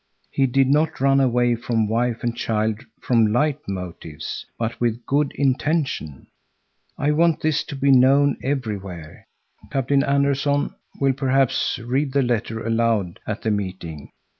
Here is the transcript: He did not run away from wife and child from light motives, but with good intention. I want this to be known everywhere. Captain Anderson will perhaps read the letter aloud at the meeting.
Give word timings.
He 0.31 0.47
did 0.47 0.67
not 0.67 0.99
run 0.99 1.19
away 1.19 1.53
from 1.53 1.87
wife 1.87 2.23
and 2.23 2.35
child 2.35 2.83
from 3.01 3.27
light 3.31 3.59
motives, 3.67 4.47
but 4.57 4.81
with 4.81 5.05
good 5.05 5.31
intention. 5.35 6.25
I 6.97 7.11
want 7.11 7.41
this 7.41 7.63
to 7.65 7.75
be 7.75 7.91
known 7.91 8.37
everywhere. 8.41 9.27
Captain 9.71 10.01
Anderson 10.03 10.73
will 10.99 11.13
perhaps 11.13 11.77
read 11.77 12.13
the 12.13 12.23
letter 12.23 12.65
aloud 12.65 13.19
at 13.27 13.43
the 13.43 13.51
meeting. 13.51 14.09